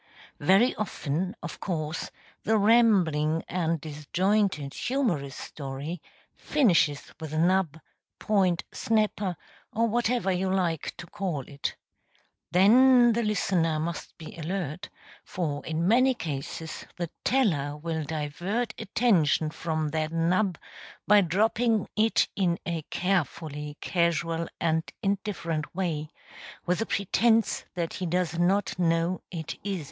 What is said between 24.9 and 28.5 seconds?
indifferent way, with the pretence that he does